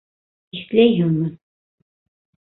Иҫләйһеңме... 0.61 1.27